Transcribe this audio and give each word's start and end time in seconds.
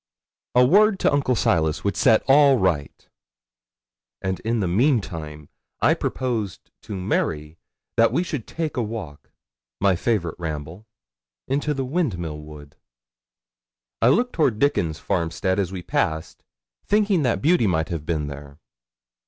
A 0.55 0.65
word 0.65 0.97
to 1.01 1.13
Uncle 1.13 1.35
Silas 1.35 1.83
would 1.83 1.95
set 1.95 2.23
all 2.27 2.57
right; 2.57 3.07
and 4.19 4.39
in 4.39 4.59
the 4.59 4.67
meantime 4.67 5.47
I 5.79 5.93
proposed 5.93 6.71
to 6.81 6.95
Mary 6.95 7.59
that 7.97 8.11
we 8.11 8.23
should 8.23 8.47
take 8.47 8.75
a 8.77 8.81
walk 8.81 9.29
my 9.79 9.95
favourite 9.95 10.39
ramble 10.39 10.87
into 11.47 11.75
the 11.75 11.85
Windmill 11.85 12.39
Wood. 12.41 12.77
I 14.01 14.07
looked 14.09 14.33
toward 14.33 14.57
Dickon's 14.57 14.97
farmstead 14.97 15.59
as 15.59 15.71
we 15.71 15.83
passed, 15.83 16.43
thinking 16.83 17.21
that 17.21 17.39
Beauty 17.39 17.67
might 17.67 17.89
have 17.89 18.03
been 18.03 18.25
there. 18.25 18.57